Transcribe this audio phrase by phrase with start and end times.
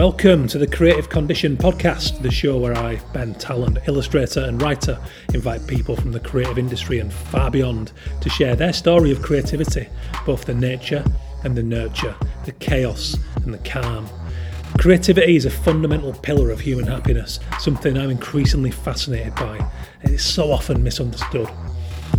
[0.00, 4.98] Welcome to the Creative Condition podcast, the show where I, Ben Tallon, illustrator and writer,
[5.34, 7.92] invite people from the creative industry and far beyond
[8.22, 9.90] to share their story of creativity,
[10.24, 11.04] both the nature
[11.44, 12.16] and the nurture,
[12.46, 14.08] the chaos and the calm.
[14.78, 19.58] Creativity is a fundamental pillar of human happiness, something I'm increasingly fascinated by.
[20.00, 21.50] and It is so often misunderstood.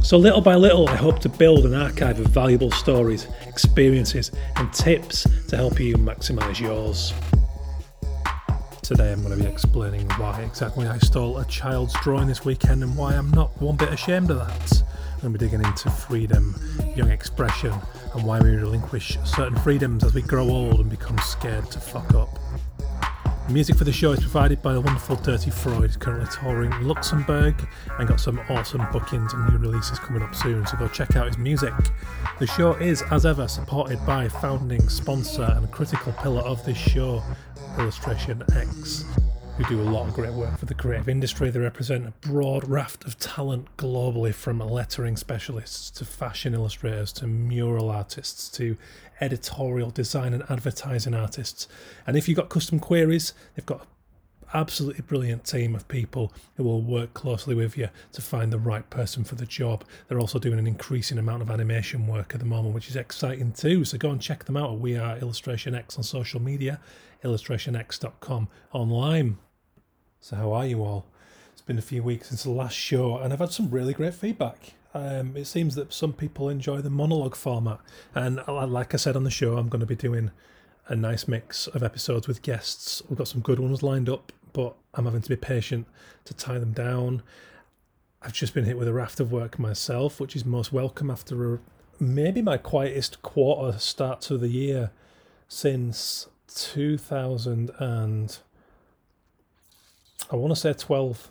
[0.03, 4.71] So, little by little, I hope to build an archive of valuable stories, experiences, and
[4.71, 7.11] tips to help you maximize yours.
[8.91, 12.83] Today, I'm going to be explaining why exactly I stole a child's drawing this weekend
[12.83, 14.83] and why I'm not one bit ashamed of that.
[15.15, 16.59] I'm going to be digging into freedom,
[16.93, 17.73] young expression,
[18.13, 22.13] and why we relinquish certain freedoms as we grow old and become scared to fuck
[22.13, 22.37] up.
[23.47, 27.55] The music for the show is provided by the wonderful Dirty Freud, currently touring Luxembourg
[27.97, 31.27] and got some awesome bookings and new releases coming up soon, so go check out
[31.27, 31.73] his music.
[32.39, 37.23] The show is, as ever, supported by founding sponsor and critical pillar of this show,
[37.77, 39.05] Illustration X
[39.57, 41.49] who do a lot of great work for the creative industry.
[41.49, 47.27] They represent a broad raft of talent globally, from lettering specialists to fashion illustrators to
[47.27, 48.77] mural artists to
[49.19, 51.67] editorial design and advertising artists.
[52.07, 53.85] And if you've got custom queries, they've got
[54.53, 58.89] absolutely brilliant team of people who will work closely with you to find the right
[58.89, 59.83] person for the job.
[60.07, 63.53] They're also doing an increasing amount of animation work at the moment, which is exciting
[63.53, 63.85] too.
[63.85, 64.71] So go and check them out.
[64.71, 66.79] At We are Illustration X on social media,
[67.23, 69.37] illustrationx.com online.
[70.19, 71.05] So how are you all?
[71.53, 74.13] It's been a few weeks since the last show, and I've had some really great
[74.13, 74.73] feedback.
[74.93, 77.79] Um, it seems that some people enjoy the monologue format,
[78.13, 80.31] and like I said on the show, I'm going to be doing
[80.87, 83.01] a nice mix of episodes with guests.
[83.07, 85.87] We've got some good ones lined up but I'm having to be patient
[86.25, 87.23] to tie them down.
[88.21, 91.55] I've just been hit with a raft of work myself, which is most welcome after
[91.55, 91.59] a,
[91.99, 94.91] maybe my quietest quarter start to the year
[95.47, 98.39] since 2000 and
[100.29, 101.29] I want to say 12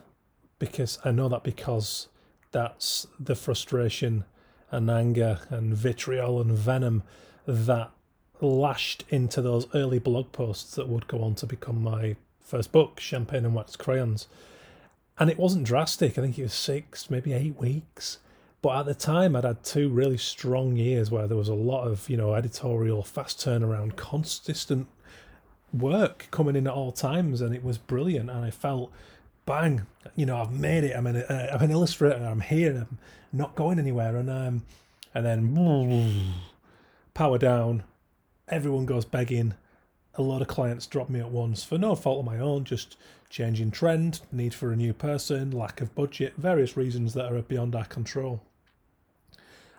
[0.59, 2.09] because I know that because
[2.53, 4.25] that's the frustration
[4.71, 7.03] and anger and vitriol and venom
[7.47, 7.91] that
[8.41, 12.17] lashed into those early blog posts that would go on to become my
[12.51, 14.27] first book, Champagne and Wax Crayons.
[15.19, 16.19] And it wasn't drastic.
[16.19, 18.19] I think it was six, maybe eight weeks.
[18.63, 21.87] But at the time, I'd had two really strong years where there was a lot
[21.87, 24.87] of, you know, editorial, fast turnaround, consistent
[25.73, 28.29] work coming in at all times, and it was brilliant.
[28.29, 28.93] And I felt,
[29.47, 29.87] bang,
[30.17, 30.97] you know, I've made it.
[30.97, 32.25] I'm an, uh, I'm an illustrator.
[32.25, 32.87] I'm here.
[32.91, 32.99] I'm
[33.33, 34.17] not going anywhere.
[34.17, 34.63] And um,
[35.15, 36.33] and then
[37.15, 37.85] power down.
[38.49, 39.55] Everyone goes begging
[40.15, 42.97] a lot of clients drop me at once for no fault of my own, just
[43.29, 47.75] changing trend, need for a new person, lack of budget, various reasons that are beyond
[47.75, 48.43] our control.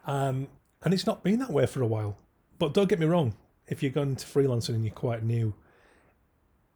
[0.07, 0.47] Um,
[0.83, 2.17] and it's not been that way for a while.
[2.57, 3.33] But don't get me wrong,
[3.67, 5.53] if you're going to freelancing and you're quite new,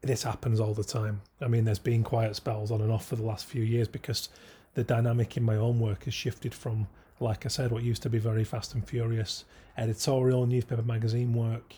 [0.02, 1.22] this happens all the time.
[1.42, 4.30] I mean, there's been quiet spells on and off for the last few years because
[4.74, 6.88] the dynamic in my own work has shifted from,
[7.20, 9.46] like I said, what used to be very fast and furious
[9.78, 11.76] editorial, newspaper, magazine work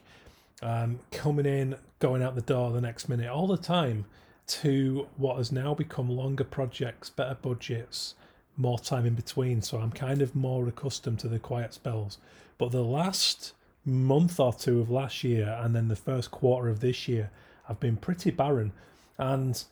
[0.61, 4.05] um, coming in, going out the door the next minute, all the time,
[4.47, 8.15] to what has now become longer projects, better budgets,
[8.55, 9.61] more time in between.
[9.61, 12.17] So I'm kind of more accustomed to the quiet spells.
[12.57, 13.53] But the last
[13.85, 17.29] month or two of last year and then the first quarter of this year
[17.65, 18.71] have been pretty barren.
[19.17, 19.63] And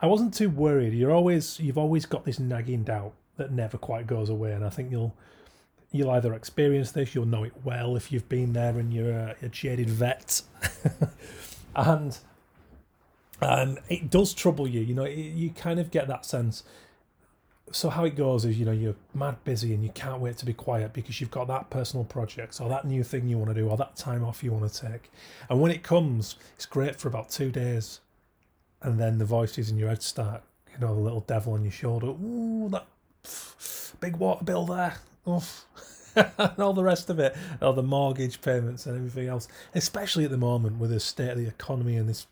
[0.00, 0.92] I wasn't too worried.
[0.92, 4.70] You're always you've always got this nagging doubt that never quite goes away, and I
[4.70, 5.14] think you'll
[5.92, 9.36] you'll either experience this, you'll know it well if you've been there and you're a,
[9.42, 10.42] a jaded vet,
[11.76, 12.18] and
[13.40, 14.80] um, it does trouble you.
[14.80, 16.64] You know, it, you kind of get that sense.
[17.72, 20.46] So how it goes is, you know, you're mad busy and you can't wait to
[20.46, 23.60] be quiet because you've got that personal project or that new thing you want to
[23.60, 25.10] do or that time off you want to take.
[25.50, 28.00] And when it comes, it's great for about two days,
[28.82, 30.42] and then the voices in your head start,
[30.72, 32.06] you know, the little devil on your shoulder.
[32.06, 32.86] Ooh, that
[34.00, 38.96] big water bill there and all the rest of it, all the mortgage payments and
[38.96, 42.26] everything else, especially at the moment with the state of the economy and this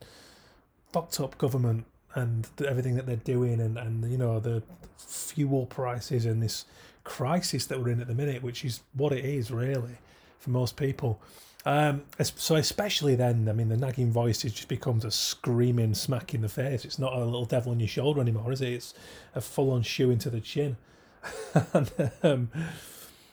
[0.93, 4.63] fucked up government and everything that they're doing and, and you know the
[4.97, 6.65] fuel prices and this
[7.03, 9.97] crisis that we're in at the minute, which is what it is really
[10.39, 11.21] for most people.
[11.67, 16.43] Um, so especially then, I mean, the nagging voice just becomes a screaming smack in
[16.43, 16.85] the face.
[16.85, 18.73] It's not a little devil on your shoulder anymore, is it?
[18.73, 18.95] It's
[19.35, 20.77] a full-on shoe into the chin.
[21.73, 22.51] and, um,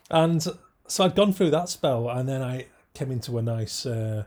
[0.10, 0.48] and,
[0.88, 4.26] so I'd gone through that spell, and then I came into a nice uh,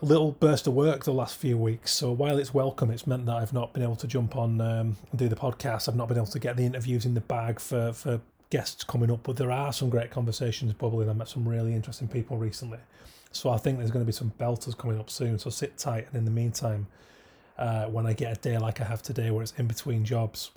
[0.00, 1.92] little burst of work the last few weeks.
[1.92, 4.96] So while it's welcome, it's meant that I've not been able to jump on um,
[5.10, 5.88] and do the podcast.
[5.88, 8.20] I've not been able to get the interviews in the bag for for
[8.50, 11.10] guests coming up, but there are some great conversations bubbling.
[11.10, 12.78] I met some really interesting people recently.
[13.32, 15.38] So I think there's going to be some belters coming up soon.
[15.40, 16.06] So sit tight.
[16.06, 16.86] And in the meantime,
[17.58, 20.52] uh, when I get a day like I have today, where it's in between jobs,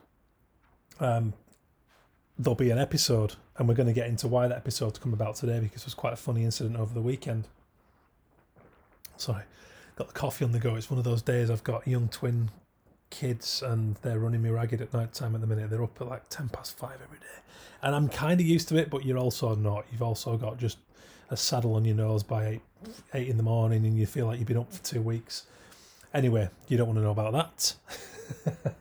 [0.99, 1.33] um,
[2.37, 5.35] there'll be an episode, and we're going to get into why that episode's come about
[5.35, 7.47] today because it was quite a funny incident over the weekend.
[9.17, 9.43] Sorry,
[9.95, 10.75] got the coffee on the go.
[10.75, 12.51] It's one of those days I've got young twin
[13.09, 15.69] kids and they're running me ragged at night time at the minute.
[15.69, 17.25] They're up at like 10 past five every day.
[17.81, 19.85] And I'm kind of used to it, but you're also not.
[19.91, 20.77] You've also got just
[21.29, 22.61] a saddle on your nose by eight,
[23.13, 25.43] eight in the morning and you feel like you've been up for two weeks.
[26.13, 27.61] Anyway, you don't want to know about that.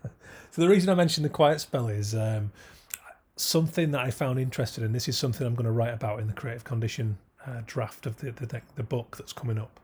[0.50, 2.53] so the reason I mentioned the quiet spell is um,
[3.37, 6.27] something that I found interesting, and this is something I'm going to write about in
[6.27, 9.79] the creative condition uh, draft of the, the, the book that's coming up.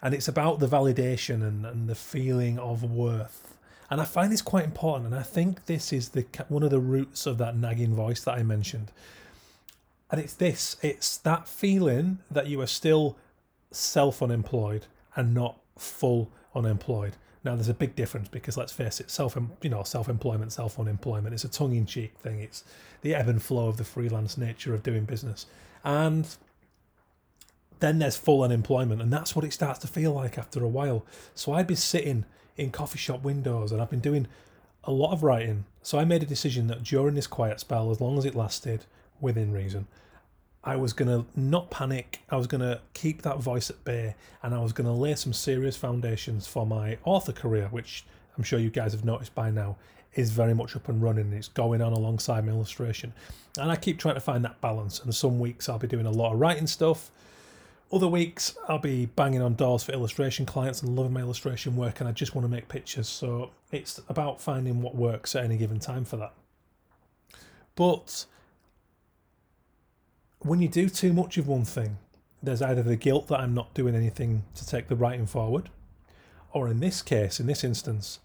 [0.00, 3.56] And it's about the validation and, and the feeling of worth.
[3.90, 6.80] And I find this quite important, and I think this is the one of the
[6.80, 8.90] roots of that nagging voice that I mentioned.
[10.10, 13.16] And it's this: it's that feeling that you are still
[13.70, 14.86] self-unemployed
[15.16, 17.16] and not full unemployed.
[17.44, 20.78] Now, there's a big difference because let's face it, self you know self employment, self
[20.78, 21.34] unemployment.
[21.34, 22.40] It's a tongue in cheek thing.
[22.40, 22.64] It's
[23.02, 25.46] the ebb and flow of the freelance nature of doing business,
[25.84, 26.26] and
[27.80, 31.04] then there's full unemployment, and that's what it starts to feel like after a while.
[31.34, 32.24] So I'd be sitting
[32.56, 34.26] in coffee shop windows, and I've been doing
[34.84, 35.64] a lot of writing.
[35.82, 38.86] So I made a decision that during this quiet spell, as long as it lasted,
[39.20, 39.86] within reason,
[40.64, 42.22] I was going to not panic.
[42.30, 45.14] I was going to keep that voice at bay and I was going to lay
[45.14, 48.04] some serious foundations for my author career, which
[48.36, 49.76] I'm sure you guys have noticed by now
[50.14, 51.32] is very much up and running.
[51.32, 53.12] It's going on alongside my illustration.
[53.58, 55.00] And I keep trying to find that balance.
[55.00, 57.10] And some weeks I'll be doing a lot of writing stuff.
[57.92, 62.00] Other weeks I'll be banging on doors for illustration clients and loving my illustration work
[62.00, 63.06] and I just want to make pictures.
[63.06, 66.32] So it's about finding what works at any given time for that.
[67.76, 68.24] But
[70.44, 71.96] when you do too much of one thing,
[72.42, 75.70] there's either the guilt that I'm not doing anything to take the writing forward,
[76.52, 78.20] or in this case, in this instance,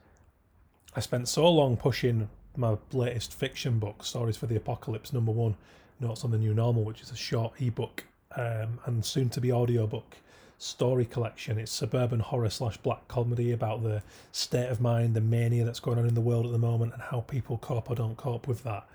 [0.95, 5.55] I spent so long pushing my latest fiction book, Stories for the Apocalypse, number one,
[6.01, 8.05] Notes on the New Normal, which is a short ebook
[8.35, 10.17] um, and soon to be audiobook
[10.57, 11.57] story collection.
[11.57, 15.97] It's suburban horror slash black comedy about the state of mind, the mania that's going
[15.97, 18.63] on in the world at the moment, and how people cope or don't cope with
[18.63, 18.85] that.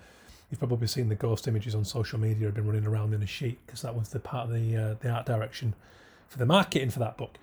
[0.55, 3.27] You've probably seen the ghost images on social media have been running around in a
[3.27, 5.75] sheet because that was the part of the uh, the art direction
[6.29, 7.39] for the marketing for that book.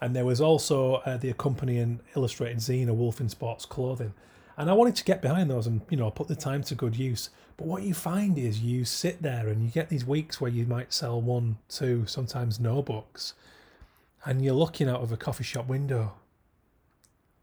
[0.00, 4.14] And there was also uh, the accompanying illustrated zine, A Wolf in Sports Clothing.
[4.56, 6.94] And I wanted to get behind those and you know put the time to good
[6.94, 7.30] use.
[7.56, 10.64] But what you find is you sit there and you get these weeks where you
[10.64, 13.34] might sell one, two, sometimes no books,
[14.24, 16.12] and you're looking out of a coffee shop window,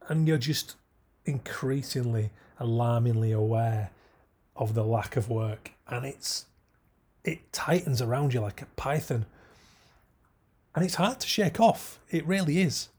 [0.07, 0.77] and you're just
[1.25, 3.89] increasingly alarmingly aware
[4.59, 6.45] of the lack of work, and it's
[7.23, 9.25] it tightens around you like a python,
[10.75, 11.99] and it's hard to shake off.
[12.11, 12.89] It really is.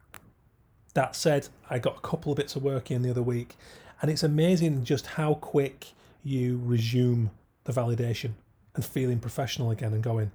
[0.95, 3.57] That said, I got a couple of bits of work in the other week,
[4.01, 5.93] and it's amazing just how quick
[6.25, 7.31] you resume
[7.65, 8.33] the validation
[8.75, 10.33] and feeling professional again and going,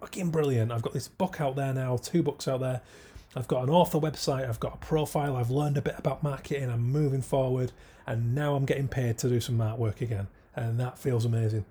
[0.00, 0.72] fucking brilliant.
[0.72, 2.80] I've got this book out there now, two books out there.
[3.36, 6.70] I've got an author website, I've got a profile, I've learned a bit about marketing,
[6.70, 7.72] I'm moving forward,
[8.06, 11.64] and now I'm getting paid to do some artwork again and that feels amazing.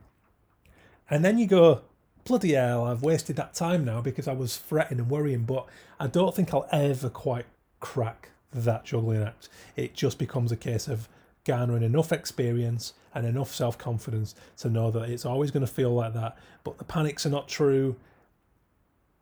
[1.10, 1.82] And then you go,
[2.26, 5.66] bloody hell, I've wasted that time now because I was fretting and worrying, but
[6.00, 7.46] I don't think I'll ever quite
[7.80, 9.50] crack that juggling act.
[9.76, 11.08] It just becomes a case of
[11.46, 15.94] garnering enough experience and enough self confidence to know that it's always going to feel
[15.94, 17.96] like that, but the panics are not true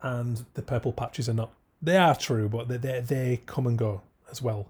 [0.02, 1.52] and the purple patches are not.
[1.80, 4.66] They are true, but they, they, they come and go as well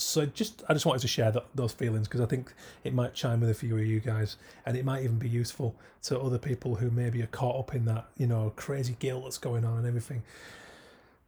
[0.00, 2.52] so just I just wanted to share that, those feelings because I think
[2.84, 5.74] it might chime with a few of you guys, and it might even be useful
[6.02, 9.38] to other people who maybe are caught up in that you know crazy guilt that's
[9.38, 10.22] going on and everything.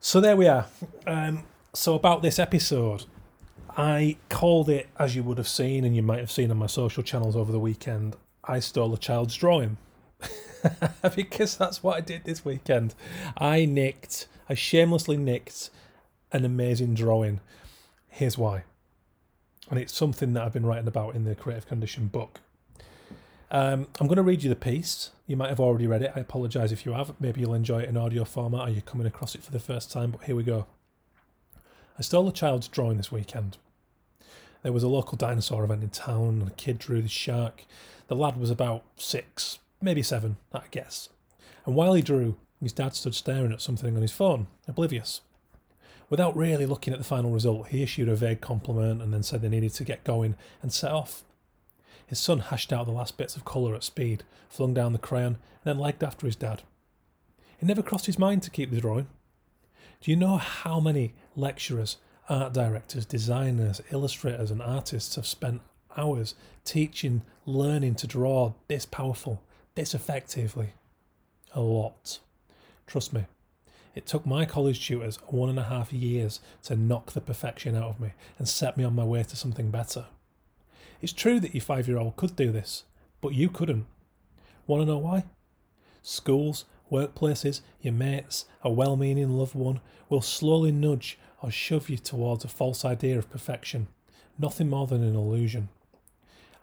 [0.00, 0.66] So there we are.
[1.06, 3.04] Um, so about this episode,
[3.76, 6.66] I called it as you would have seen, and you might have seen on my
[6.66, 8.16] social channels over the weekend.
[8.44, 9.76] I stole a child's drawing
[11.14, 12.94] because that's what I did this weekend.
[13.36, 15.70] I nicked, I shamelessly nicked
[16.32, 17.40] an amazing drawing
[18.14, 18.64] Here's why.
[19.70, 22.40] And it's something that I've been writing about in the Creative Condition book.
[23.50, 25.12] Um, I'm going to read you the piece.
[25.26, 26.12] You might have already read it.
[26.14, 27.14] I apologise if you have.
[27.18, 29.90] Maybe you'll enjoy it in audio format or you're coming across it for the first
[29.90, 30.66] time, but here we go.
[31.98, 33.56] I stole a child's drawing this weekend.
[34.62, 37.64] There was a local dinosaur event in town and a kid drew the shark.
[38.08, 41.08] The lad was about six, maybe seven, I guess.
[41.64, 45.22] And while he drew, his dad stood staring at something on his phone, oblivious.
[46.12, 49.40] Without really looking at the final result, he issued a vague compliment and then said
[49.40, 51.24] they needed to get going and set off.
[52.06, 55.36] His son hashed out the last bits of colour at speed, flung down the crayon,
[55.36, 56.64] and then lagged after his dad.
[57.58, 59.06] It never crossed his mind to keep the drawing.
[60.02, 61.96] Do you know how many lecturers,
[62.28, 65.62] art directors, designers, illustrators, and artists have spent
[65.96, 66.34] hours
[66.66, 69.42] teaching, learning to draw this powerful,
[69.76, 70.74] this effectively?
[71.54, 72.18] A lot.
[72.86, 73.24] Trust me,
[73.94, 77.90] it took my college tutors one and a half years to knock the perfection out
[77.90, 80.06] of me and set me on my way to something better.
[81.00, 82.84] It's true that your five year old could do this,
[83.20, 83.86] but you couldn't.
[84.66, 85.24] Want to know why?
[86.02, 91.96] Schools, workplaces, your mates, a well meaning loved one will slowly nudge or shove you
[91.98, 93.88] towards a false idea of perfection,
[94.38, 95.68] nothing more than an illusion.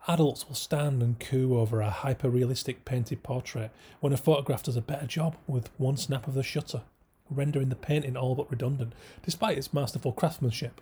[0.08, 4.78] Adults will stand and coo over a hyper realistic painted portrait when a photograph does
[4.78, 6.82] a better job with one snap of the shutter,
[7.30, 8.94] rendering the painting all but redundant,
[9.24, 10.82] despite its masterful craftsmanship.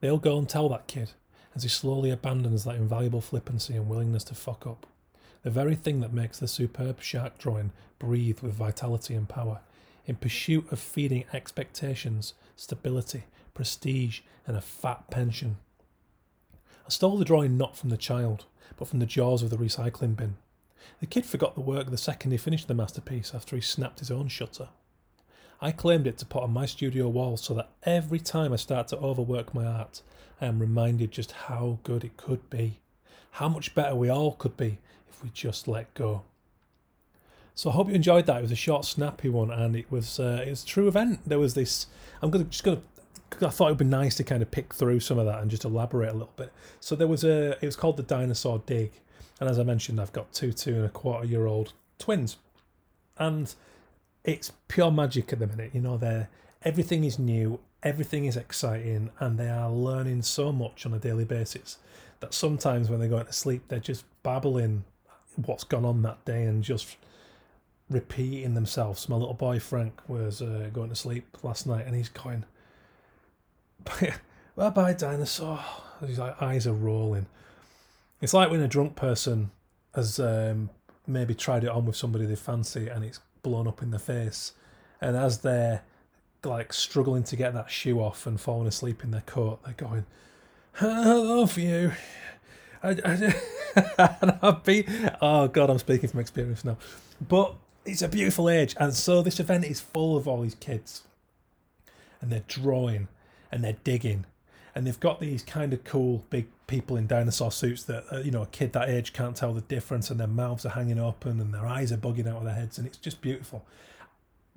[0.00, 1.12] They'll go and tell that kid
[1.54, 4.86] as he slowly abandons that invaluable flippancy and willingness to fuck up
[5.46, 9.60] the very thing that makes the superb shark drawing breathe with vitality and power,
[10.04, 15.58] in pursuit of feeding expectations, stability, prestige, and a fat pension.
[16.84, 20.16] I stole the drawing not from the child, but from the jaws of the recycling
[20.16, 20.36] bin.
[20.98, 24.10] The kid forgot the work the second he finished the masterpiece after he snapped his
[24.10, 24.70] own shutter.
[25.60, 28.88] I claimed it to put on my studio wall so that every time I start
[28.88, 30.02] to overwork my art,
[30.40, 32.80] I am reminded just how good it could be,
[33.32, 36.24] how much better we all could be if we just let go.
[37.54, 38.36] So I hope you enjoyed that.
[38.36, 41.20] It was a short, snappy one, and it was uh, it was a true event.
[41.26, 41.86] There was this.
[42.20, 42.82] I'm gonna just gonna.
[43.40, 45.50] I thought it would be nice to kind of pick through some of that and
[45.50, 46.52] just elaborate a little bit.
[46.80, 47.52] So there was a.
[47.52, 48.92] It was called the Dinosaur Dig,
[49.40, 52.36] and as I mentioned, I've got two two and a quarter year old twins,
[53.16, 53.54] and
[54.26, 55.70] it's pure magic at the minute.
[55.72, 56.28] You know, they're
[56.62, 61.24] everything is new, everything is exciting, and they are learning so much on a daily
[61.24, 61.78] basis
[62.20, 64.84] that sometimes when they're going to sleep, they're just babbling
[65.36, 66.96] what's gone on that day and just
[67.88, 69.08] repeating themselves.
[69.08, 72.44] My little boy Frank was uh, going to sleep last night and he's going,
[73.84, 74.14] bye
[74.70, 75.60] bye, dinosaur.
[76.00, 77.26] His eyes are rolling.
[78.20, 79.50] It's like when a drunk person
[79.94, 80.70] has um,
[81.06, 84.52] maybe tried it on with somebody they fancy and it's blown up in the face.
[85.00, 85.82] And as they're
[86.42, 90.04] like struggling to get that shoe off and falling asleep in their coat, they're going,
[90.80, 91.92] I love you.
[92.82, 96.76] I, I, I've been, oh God, I'm speaking from experience now.
[97.20, 98.74] But it's a beautiful age.
[98.80, 101.04] And so this event is full of all these kids.
[102.20, 103.06] And they're drawing
[103.52, 104.26] and they're digging.
[104.76, 108.30] And they've got these kind of cool big people in dinosaur suits that, uh, you
[108.30, 110.10] know, a kid that age can't tell the difference.
[110.10, 112.76] And their mouths are hanging open and their eyes are bugging out of their heads.
[112.76, 113.64] And it's just beautiful.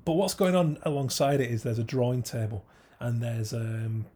[0.04, 2.66] But what's going on alongside it is there's a drawing table
[3.00, 4.08] and there's um,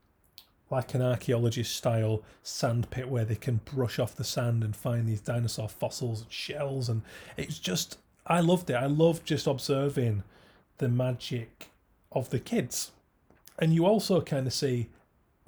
[0.70, 5.08] like an archaeologist style sand pit where they can brush off the sand and find
[5.08, 7.02] these dinosaur fossils and shells and
[7.38, 8.74] it's just I loved it.
[8.74, 10.24] I loved just observing
[10.80, 11.70] the magic
[12.12, 12.92] of the kids.
[13.58, 14.90] And you also kind of see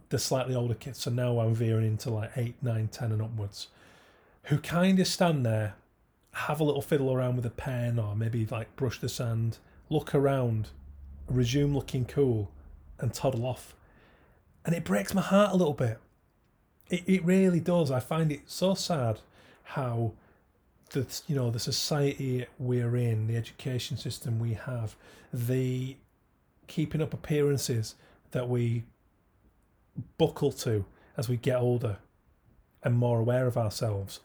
[0.09, 3.67] the slightly older kids, so now I'm veering into like 8, 9, 10 and upwards,
[4.43, 5.75] who kind of stand there,
[6.31, 9.57] have a little fiddle around with a pen or maybe like brush the sand,
[9.89, 10.69] look around,
[11.27, 12.51] resume looking cool,
[12.99, 13.75] and toddle off
[14.65, 15.99] and it breaks my heart a little bit.
[16.89, 17.91] It, it really does.
[17.91, 19.19] I find it so sad
[19.63, 20.13] how
[20.91, 24.95] the you know the society we're in, the education system we have,
[25.31, 25.95] the
[26.67, 27.95] keeping up appearances
[28.31, 28.83] that we
[30.17, 30.85] buckle to
[31.17, 31.97] as we get older
[32.83, 34.19] and more aware of ourselves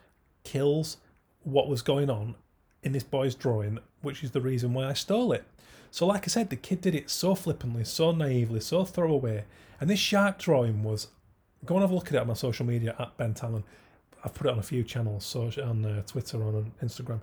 [0.45, 0.99] kills
[1.43, 2.35] what was going on
[2.83, 5.45] in this boy's drawing, which is the reason why I stole it.
[5.91, 9.45] So, like I said, the kid did it so flippantly, so naively, so throwaway.
[9.81, 11.09] And this shark drawing was
[11.65, 13.65] go and have a look at it on my social media at Ben Tallon.
[14.25, 17.21] I've put it on a few channels, so on uh, Twitter, on Instagram.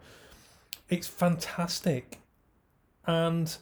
[0.90, 2.20] It's fantastic,
[3.06, 3.56] and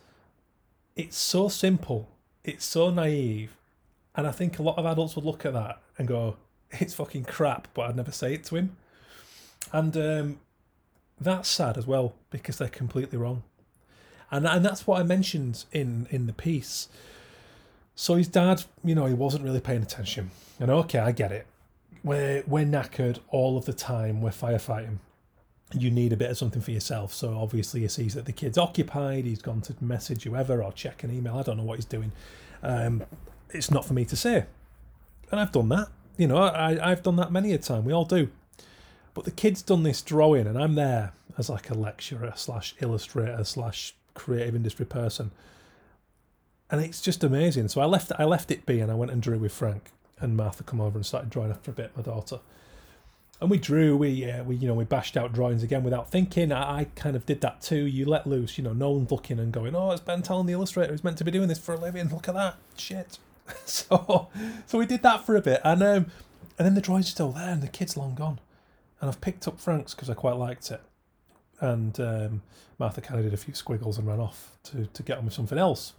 [0.96, 2.10] it's so simple.
[2.44, 3.58] It's so naive,
[4.16, 6.38] and I think a lot of adults would look at that and go,
[6.72, 8.78] "It's fucking crap," but I'd never say it to him.
[9.72, 10.40] And um,
[11.20, 13.44] that's sad as well because they're completely wrong
[14.32, 16.88] and and that's what I mentioned in in the piece.
[17.96, 20.32] So his dad, you know, he wasn't really paying attention.
[20.60, 21.48] And okay, I get it.
[22.04, 24.22] We're we're knackered all of the time.
[24.22, 24.98] We're firefighting.
[25.74, 27.14] You need a bit of something for yourself.
[27.14, 29.26] So obviously he sees that the kid's occupied.
[29.26, 31.38] He's gone to message whoever or check an email.
[31.38, 32.12] I don't know what he's doing.
[32.62, 33.04] Um,
[33.52, 34.46] it's not for me to say.
[35.32, 35.88] And I've done that.
[36.18, 37.86] You know, I, I've done that many a time.
[37.86, 38.30] We all do.
[39.14, 43.44] But the kid's done this drawing, and I'm there as like a lecturer slash illustrator
[43.44, 45.32] slash creative industry person,
[46.70, 47.70] and it's just amazing.
[47.70, 50.36] So I left I left it be, and I went and drew with Frank and
[50.36, 50.64] Martha.
[50.64, 51.96] Come over and started drawing after a bit.
[51.96, 52.40] My daughter,
[53.40, 53.96] and we drew.
[53.96, 56.52] We uh, we you know we bashed out drawings again without thinking.
[56.52, 57.86] I, I kind of did that too.
[57.86, 58.58] You let loose.
[58.58, 61.18] You know, no one's looking and going, "Oh, it's Ben Tallon, the illustrator, who's meant
[61.20, 62.10] to be doing this for a living.
[62.10, 63.18] Look at that shit."
[63.66, 64.30] so
[64.66, 66.06] so we did that for a bit, and um,
[66.58, 68.40] and then the drawing's still there, and the kid's long gone.
[69.02, 70.82] And I've picked up Frank's because I quite liked it,
[71.60, 72.42] and um,
[72.80, 75.34] Martha kind of did a few squiggles and ran off to to get on with
[75.34, 75.94] something else.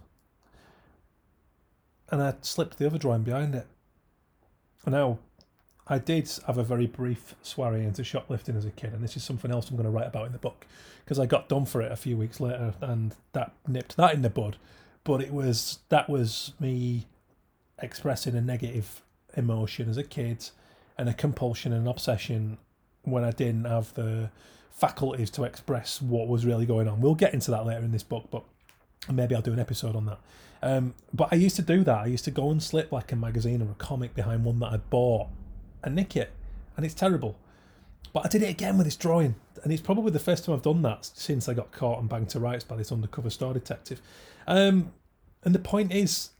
[2.09, 3.67] And I slipped the other drawing behind it.
[4.85, 5.19] And now
[5.87, 9.23] I did have a very brief soiree into shoplifting as a kid, and this is
[9.23, 10.65] something else I'm going to write about in the book
[11.03, 14.21] because I got done for it a few weeks later, and that nipped that in
[14.21, 14.57] the bud.
[15.03, 17.07] But it was that was me
[17.81, 19.01] expressing a negative
[19.35, 20.49] emotion as a kid,
[20.97, 22.57] and a compulsion and an obsession
[23.03, 24.31] when I didn't have the
[24.71, 27.01] faculties to express what was really going on.
[27.01, 28.43] We'll get into that later in this book, but
[29.11, 30.19] maybe I'll do an episode on that.
[30.61, 31.99] Um, but I used to do that.
[31.99, 34.73] I used to go and slip like a magazine or a comic behind one that
[34.73, 35.27] I'd bought
[35.83, 36.31] and nick it,
[36.75, 37.37] and it's terrible.
[38.13, 40.61] But I did it again with this drawing, and it's probably the first time I've
[40.63, 44.01] done that since I got caught and banged to rights by this undercover store detective.
[44.47, 44.91] Um,
[45.43, 46.31] and the point is,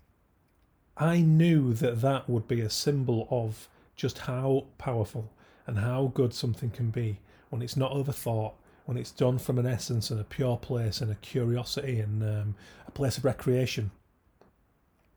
[1.00, 5.32] I knew that that would be a symbol of just how powerful
[5.66, 8.54] and how good something can be when it's not overthought,
[8.86, 12.56] when it's done from an essence and a pure place and a curiosity and um,
[12.88, 13.92] a place of recreation,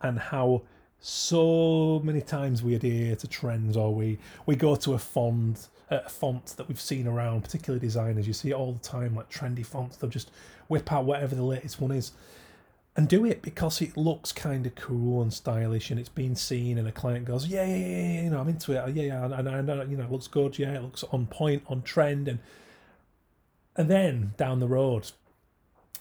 [0.02, 0.62] and how
[1.00, 6.08] so many times we adhere to trends or we we go to a font a
[6.10, 9.64] font that we've seen around particularly designers you see it all the time like trendy
[9.64, 10.30] fonts they'll just
[10.68, 12.12] whip out whatever the latest one is
[12.96, 16.76] and do it because it looks kind of cool and stylish and it's been seen
[16.76, 18.94] and a client goes yeah yeah yeah, yeah you know i'm into it.
[18.94, 20.58] Yeah yeah and I know you know it looks good.
[20.58, 22.28] Yeah it looks on point on trend.
[22.28, 22.40] And
[23.76, 25.12] and then down the road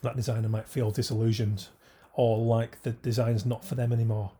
[0.01, 1.67] that designer might feel disillusioned
[2.13, 4.31] or like the design's not for them anymore.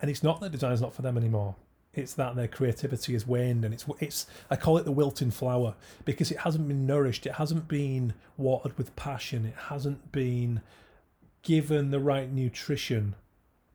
[0.00, 1.56] And it's not that design's not for them anymore.
[1.92, 5.74] It's that their creativity has waned and it's it's I call it the wilting flower
[6.04, 7.26] because it hasn't been nourished.
[7.26, 9.46] It hasn't been watered with passion.
[9.46, 10.60] It hasn't been
[11.42, 13.14] given the right nutrition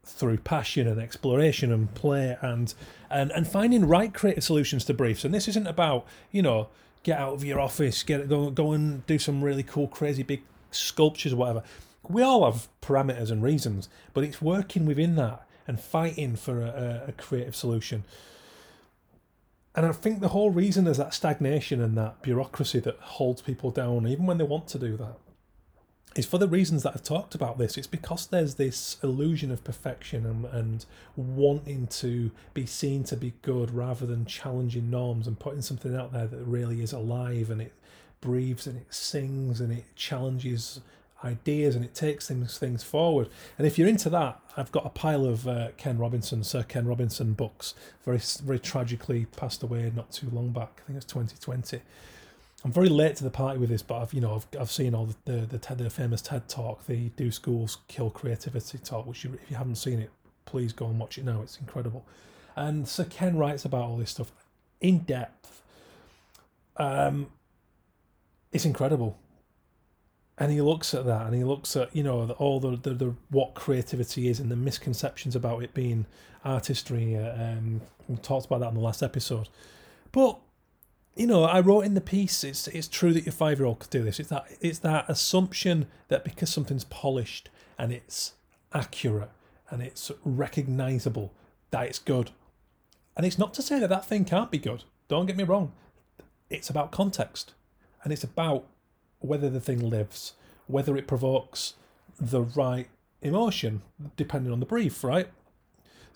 [0.03, 2.73] through passion and exploration and play and
[3.09, 5.25] and and finding right creative solutions to briefs.
[5.25, 6.69] And this isn't about you know
[7.03, 10.43] get out of your office get go go and do some really cool crazy big
[10.71, 11.63] sculptures or whatever.
[12.07, 17.05] We all have parameters and reasons but it's working within that and fighting for a,
[17.07, 18.03] a creative solution.
[19.75, 23.71] And I think the whole reason is that stagnation and that bureaucracy that holds people
[23.71, 25.17] down, even when they want to do that,
[26.15, 27.77] is for the reasons that I've talked about this.
[27.77, 30.85] It's because there's this illusion of perfection and, and
[31.17, 36.13] wanting to be seen to be good rather than challenging norms and putting something out
[36.13, 37.73] there that really is alive and it
[38.21, 40.79] breathes and it sings and it challenges
[41.23, 43.27] ideas and it takes things things forward.
[43.57, 46.87] And if you're into that, I've got a pile of uh, Ken Robinson, Sir Ken
[46.87, 47.73] Robinson books.
[48.05, 50.81] Very very tragically passed away not too long back.
[50.83, 51.81] I think it's 2020.
[52.65, 54.95] I'm very late to the party with this, but I've you know I've, I've seen
[54.95, 59.05] all the the, the, the famous TED talk, the Do Schools Kill Creativity talk.
[59.05, 60.09] Which you, if you haven't seen it,
[60.45, 61.43] please go and watch it now.
[61.43, 62.05] It's incredible.
[62.55, 64.31] And Sir Ken writes about all this stuff
[64.81, 65.61] in depth.
[66.77, 67.27] Um,
[68.51, 69.17] it's incredible
[70.37, 73.13] and he looks at that and he looks at you know all the, the, the
[73.29, 76.05] what creativity is and the misconceptions about it being
[76.43, 79.47] artistry uh, um, we talked about that in the last episode
[80.11, 80.39] but
[81.15, 83.79] you know i wrote in the piece it's it's true that your five year old
[83.79, 84.19] could do this.
[84.19, 88.33] It's that it's that assumption that because something's polished and it's
[88.73, 89.31] accurate
[89.69, 91.33] and it's recognizable
[91.71, 92.31] that it's good.
[93.17, 94.83] And it's not to say that that thing can't be good.
[95.07, 95.71] Don't get me wrong.
[96.49, 97.53] It's about context.
[98.03, 98.65] And it's about
[99.19, 100.33] whether the thing lives,
[100.67, 101.73] whether it provokes
[102.19, 102.87] the right
[103.21, 103.81] emotion,
[104.15, 105.29] depending on the brief, right?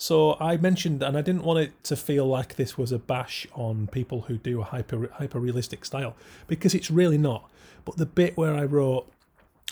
[0.01, 3.45] So I mentioned, and I didn't want it to feel like this was a bash
[3.53, 6.15] on people who do a hyper hyper realistic style,
[6.47, 7.51] because it's really not.
[7.83, 9.11] But the bit where I wrote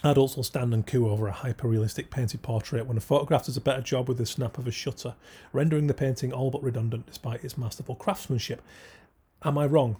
[0.04, 3.56] adults will stand and coo over a hyper realistic painted portrait when a photograph does
[3.56, 5.16] a better job with the snap of a shutter,
[5.54, 8.62] rendering the painting all but redundant despite its masterful craftsmanship.
[9.46, 9.96] Am I wrong?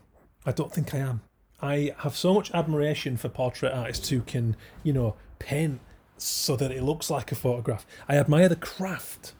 [0.46, 1.22] I don't think I am.
[1.62, 5.80] I have so much admiration for portrait artists who can, you know, paint
[6.18, 7.86] so that it looks like a photograph.
[8.10, 9.32] I admire the craft,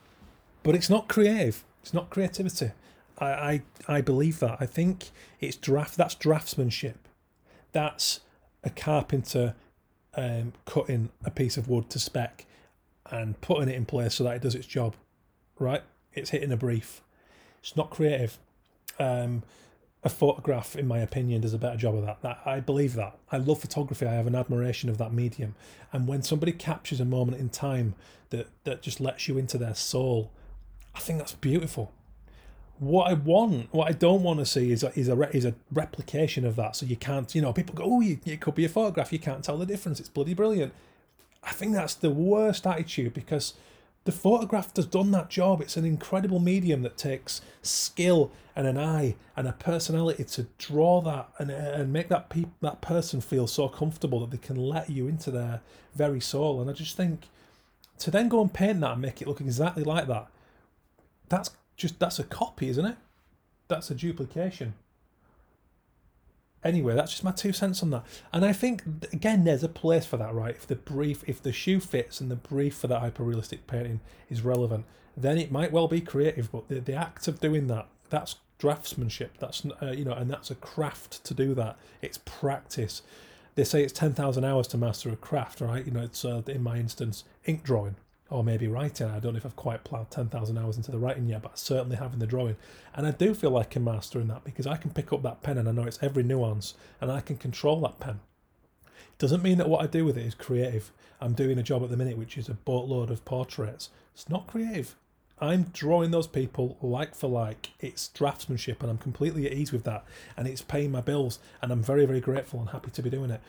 [0.62, 1.64] but it's not creative.
[1.82, 2.72] It's not creativity.
[3.18, 4.58] I, I, I believe that.
[4.60, 5.96] I think it's draft.
[5.96, 6.96] That's draftsmanship.
[7.72, 8.20] That's
[8.64, 9.54] a carpenter
[10.14, 12.46] um, cutting a piece of wood to spec
[13.10, 14.94] and putting it in place so that it does its job.
[15.58, 15.82] Right?
[16.12, 17.02] It's hitting a brief.
[17.60, 18.38] It's not creative.
[18.98, 19.42] Um,
[20.04, 22.22] a photograph, in my opinion, does a better job of that.
[22.22, 23.18] That I believe that.
[23.32, 24.06] I love photography.
[24.06, 25.54] I have an admiration of that medium.
[25.92, 27.94] And when somebody captures a moment in time
[28.30, 30.30] that that just lets you into their soul,
[30.94, 31.92] I think that's beautiful.
[32.78, 35.54] what I want, what I don't want to see is a, is a is a
[35.72, 36.76] replication of that.
[36.76, 39.42] So you can't, you know, people go, oh, it could be a photograph, you can't
[39.42, 39.98] tell the difference.
[40.00, 40.72] It's bloody brilliant.
[41.42, 43.54] I think that's the worst attitude because
[44.04, 45.60] the photograph has done that job.
[45.60, 51.00] It's an incredible medium that takes skill and an eye and a personality to draw
[51.02, 54.88] that and, and make that pe- that person feel so comfortable that they can let
[54.88, 55.60] you into their
[55.94, 56.60] very soul.
[56.60, 57.28] And I just think
[57.98, 60.28] to then go and paint that and make it look exactly like that,
[61.28, 62.96] that's just that's a copy, isn't it?
[63.68, 64.74] That's a duplication
[66.64, 68.04] anyway, that's just my two cents on that.
[68.32, 70.54] And I think again, there's a place for that, right?
[70.54, 74.00] If the brief, if the shoe fits and the brief for that hyper realistic painting
[74.28, 74.84] is relevant,
[75.16, 76.50] then it might well be creative.
[76.50, 79.30] But the, the act of doing that, that's draftsmanship.
[79.38, 81.76] That's uh, you know, and that's a craft to do that.
[82.02, 83.02] It's practice.
[83.54, 85.84] They say it's ten thousand hours to master a craft, right?
[85.84, 87.96] You know, it's uh, in my instance ink drawing
[88.30, 89.08] or maybe writing.
[89.08, 91.56] I don't know if I've quite ploughed 10,000 hours into the writing yet, but I
[91.56, 92.56] certainly have in the drawing.
[92.94, 95.42] And I do feel like a master in that because I can pick up that
[95.42, 98.20] pen and I know it's every nuance and I can control that pen.
[98.86, 100.92] It Doesn't mean that what I do with it is creative.
[101.20, 103.88] I'm doing a job at the minute which is a boatload of portraits.
[104.14, 104.94] It's not creative.
[105.40, 107.70] I'm drawing those people like for like.
[107.80, 110.04] It's draftsmanship and I'm completely at ease with that.
[110.36, 113.30] And it's paying my bills and I'm very, very grateful and happy to be doing
[113.30, 113.40] it.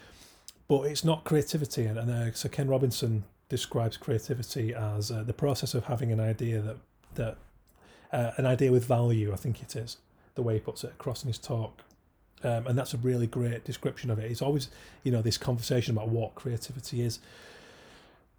[0.69, 1.85] But it's not creativity.
[1.85, 6.19] And, and uh, so Ken Robinson describes creativity as uh, the process of having an
[6.19, 6.77] idea that
[7.15, 7.37] that
[8.13, 9.33] uh, an idea with value.
[9.33, 9.97] I think it is
[10.35, 11.81] the way he puts it across in his talk,
[12.43, 14.31] um, and that's a really great description of it.
[14.31, 14.69] It's always
[15.03, 17.19] you know this conversation about what creativity is,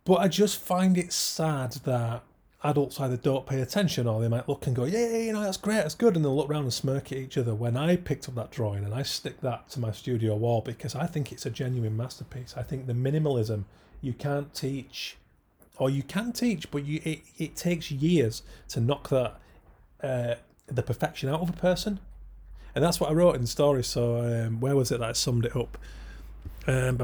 [0.05, 2.23] but I just find it sad that
[2.63, 5.57] adults either don't pay attention or they might look and go, yeah, you know, that's
[5.57, 7.55] great, that's good, and they'll look around and smirk at each other.
[7.55, 10.95] When I picked up that drawing and I stick that to my studio wall because
[10.95, 12.55] I think it's a genuine masterpiece.
[12.57, 13.65] I think the minimalism
[14.01, 15.17] you can't teach,
[15.79, 19.39] or you can teach, but you it, it takes years to knock that
[20.03, 20.35] uh,
[20.67, 22.01] the perfection out of a person,
[22.75, 23.85] and that's what I wrote in the story.
[23.85, 25.79] So um, where was it that I summed it up?
[26.67, 26.97] Um,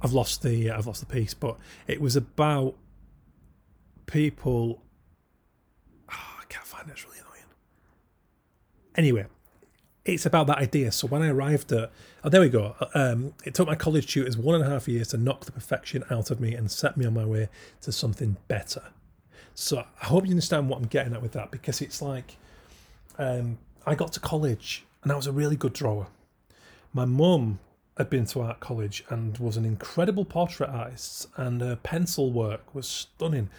[0.00, 2.74] I've lost the I've lost the piece, but it was about
[4.06, 4.82] people.
[6.10, 6.92] Oh, I can't find it.
[6.92, 7.44] It's really annoying.
[8.94, 9.26] Anyway,
[10.08, 10.90] it's about that idea.
[10.90, 11.90] So when I arrived at,
[12.24, 12.74] oh, there we go.
[12.94, 16.02] Um, it took my college tutors one and a half years to knock the perfection
[16.10, 17.48] out of me and set me on my way
[17.82, 18.82] to something better.
[19.54, 22.36] So I hope you understand what I'm getting at with that because it's like
[23.18, 26.06] um, I got to college and I was a really good drawer.
[26.92, 27.58] My mum
[27.98, 32.74] had been to art college and was an incredible portrait artist, and her pencil work
[32.74, 33.50] was stunning.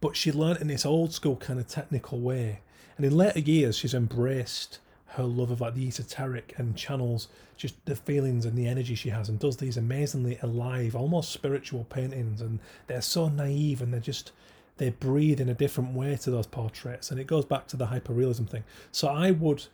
[0.00, 2.60] But she learnt in this old school kind of technical way.
[2.96, 7.74] And in later years, she's embraced her love of like the esoteric and channels just
[7.86, 12.40] the feelings and the energy she has and does these amazingly alive almost spiritual paintings.
[12.40, 14.32] And they're so naive and they're just
[14.78, 17.10] they breathe in a different way to those portraits.
[17.10, 18.64] And it goes back to the hyperrealism thing.
[18.92, 19.64] So i would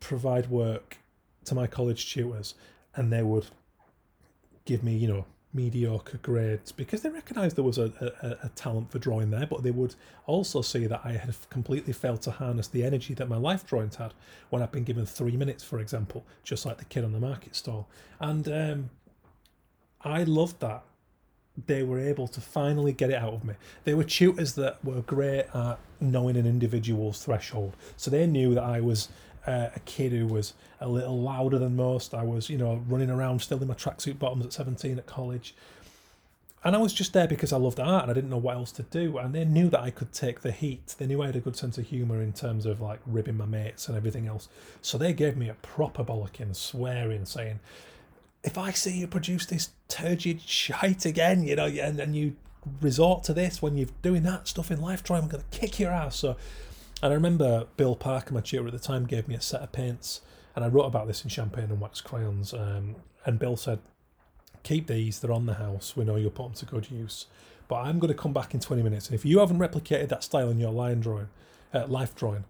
[0.00, 0.98] provide work
[1.44, 2.54] to my college tutors
[2.94, 3.46] and they would
[4.64, 5.24] give me you know
[5.54, 9.62] mediocre grades because they recognised there was a, a, a, talent for drawing there, but
[9.62, 9.94] they would
[10.26, 13.96] also see that I had completely failed to harness the energy that my life drawings
[13.96, 14.12] had
[14.50, 17.56] when I'd been given three minutes, for example, just like the kid on the market
[17.56, 17.88] stall.
[18.20, 18.90] And um,
[20.02, 20.82] I loved that.
[21.66, 23.54] They were able to finally get it out of me.
[23.84, 27.74] They were tutors that were great at knowing an individual's threshold.
[27.96, 29.08] So they knew that I was
[29.48, 32.12] uh, a kid who was a little louder than most.
[32.12, 35.54] I was, you know, running around still in my tracksuit bottoms at 17 at college.
[36.64, 38.72] And I was just there because I loved art and I didn't know what else
[38.72, 39.16] to do.
[39.16, 40.94] And they knew that I could take the heat.
[40.98, 43.46] They knew I had a good sense of humour in terms of like ribbing my
[43.46, 44.48] mates and everything else.
[44.82, 47.60] So they gave me a proper bollocking, swearing, saying,
[48.44, 52.36] if I see you produce this turgid shite again, you know, and, and you
[52.82, 55.92] resort to this when you're doing that stuff in life, I'm going to kick your
[55.92, 56.16] ass.
[56.16, 56.36] So
[57.02, 59.72] and I remember Bill Parker, my tutor at the time, gave me a set of
[59.72, 60.20] paints,
[60.56, 62.52] and I wrote about this in champagne and wax crayons.
[62.52, 63.78] Um, and Bill said,
[64.64, 65.96] "Keep these; they're on the house.
[65.96, 67.26] We know you'll put them to good use.
[67.68, 70.24] But I'm going to come back in 20 minutes, and if you haven't replicated that
[70.24, 71.28] style in your line drawing,
[71.74, 72.44] uh, life drawing,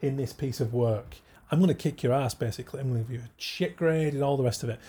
[0.00, 1.16] in this piece of work,
[1.50, 2.34] I'm going to kick your ass.
[2.34, 4.80] Basically, I'm going to give you a shit grade and all the rest of it."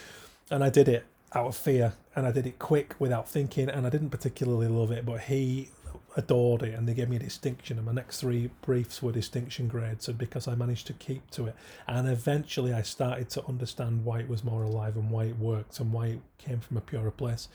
[0.49, 3.85] And I did it out of fear, and I did it quick without thinking, and
[3.85, 5.05] I didn't particularly love it.
[5.05, 5.69] But he
[6.15, 9.67] adored it and they gave me a distinction and my next three briefs were distinction
[9.67, 10.07] grades.
[10.07, 11.55] And because I managed to keep to it.
[11.87, 15.79] And eventually I started to understand why it was more alive and why it worked
[15.79, 17.47] and why it came from a purer place.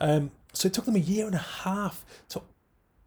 [0.00, 2.42] Um, so it took them a year and a half to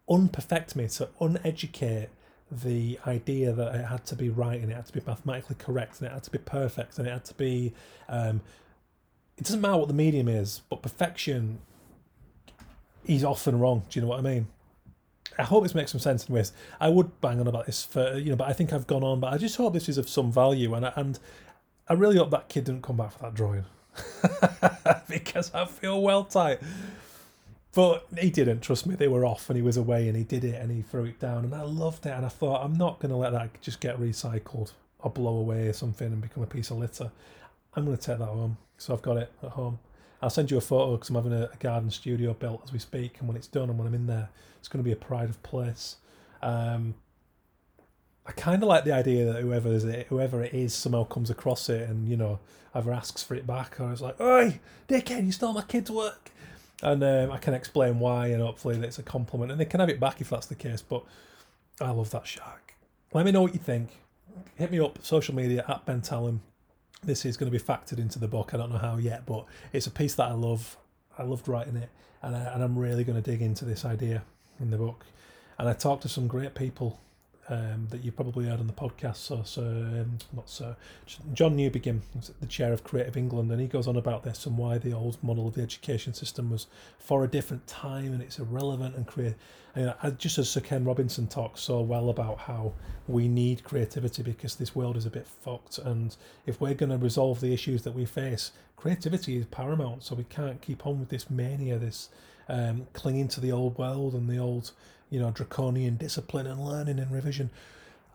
[0.08, 2.08] unperfect me to uneducate
[2.50, 6.00] the idea that it had to be right and it had to be mathematically correct
[6.00, 7.72] and it had to be perfect and it had to be
[8.08, 8.40] um,
[9.36, 11.60] it doesn't matter what the medium is but perfection
[13.06, 13.84] is often wrong.
[13.88, 14.48] Do you know what I mean
[15.38, 16.52] I hope this makes some sense in ways.
[16.80, 19.20] I would bang on about this for you know, but I think I've gone on.
[19.20, 21.18] But I just hope this is of some value, and I, and
[21.88, 23.64] I really hope that kid didn't come back for that drawing
[25.08, 26.60] because I feel well tight.
[27.72, 28.60] But he didn't.
[28.62, 30.82] Trust me, they were off, and he was away, and he did it, and he
[30.82, 32.10] threw it down, and I loved it.
[32.10, 35.68] And I thought, I'm not going to let that just get recycled or blow away
[35.68, 37.10] or something and become a piece of litter.
[37.74, 38.56] I'm going to take that home.
[38.78, 39.78] So I've got it at home.
[40.22, 42.78] I'll send you a photo because I'm having a, a, garden studio built as we
[42.78, 44.28] speak, and when it's done and when I'm in there,
[44.58, 45.96] it's going to be a pride of place.
[46.42, 46.94] Um,
[48.26, 51.30] I kind of like the idea that whoever is it, whoever it is, somehow comes
[51.30, 52.38] across it and you know
[52.74, 56.30] either asks for it back or is like, "Oi, dickhead, you stole my kid's work,"
[56.82, 59.88] and um, I can explain why, and hopefully it's a compliment, and they can have
[59.88, 60.82] it back if that's the case.
[60.82, 61.02] But
[61.80, 62.74] I love that shark.
[63.12, 63.90] Let me know what you think.
[64.56, 66.42] Hit me up social media at Ben Tallon
[67.02, 68.52] this is going to be factored into the book.
[68.52, 70.76] I don't know how yet, but it's a piece that I love.
[71.18, 71.90] I loved writing it,
[72.22, 74.22] and, I, and I'm really going to dig into this idea
[74.58, 75.04] in the book.
[75.58, 76.98] And I talked to some great people
[77.48, 79.16] um, that you've probably heard on the podcast.
[79.16, 80.76] So, so um, not so
[81.32, 82.00] John Newbigin,
[82.40, 85.22] the chair of Creative England, and he goes on about this and why the old
[85.22, 86.66] model of the education system was
[86.98, 89.34] for a different time and it's irrelevant and create.
[89.74, 92.72] And just as Sir Ken Robinson talks so well about how
[93.06, 96.98] we need creativity because this world is a bit fucked, and if we're going to
[96.98, 100.02] resolve the issues that we face, creativity is paramount.
[100.02, 102.08] So we can't keep on with this mania, this
[102.48, 104.72] um, clinging to the old world and the old
[105.10, 107.50] you know, draconian discipline and learning and revision.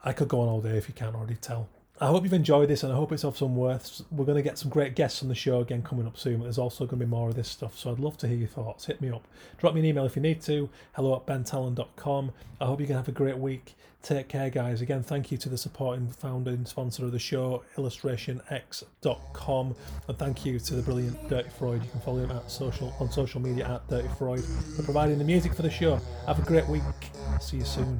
[0.03, 1.67] I could go on all day if you can't already tell.
[2.01, 4.01] I hope you've enjoyed this and I hope it's of some worth.
[4.11, 6.57] We're going to get some great guests on the show again coming up soon, there's
[6.57, 7.77] also going to be more of this stuff.
[7.77, 8.85] So I'd love to hear your thoughts.
[8.85, 9.25] Hit me up.
[9.57, 10.69] Drop me an email if you need to.
[10.93, 12.33] Hello at bentallon.com.
[12.59, 13.75] I hope you can have a great week.
[14.03, 14.81] Take care, guys.
[14.81, 19.75] Again, thank you to the supporting founder and sponsor of the show, illustrationx.com.
[20.07, 21.83] And thank you to the brilliant Dirty Freud.
[21.83, 24.43] You can follow him at social on social media at Dirty Freud
[24.75, 25.99] for providing the music for the show.
[26.27, 26.83] Have a great week.
[27.39, 27.99] See you soon.